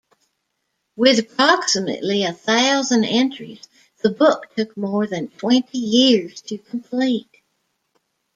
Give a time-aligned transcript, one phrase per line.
[0.95, 3.67] With approximately a thousand entries,
[4.01, 7.29] the book took more than twenty years to complete.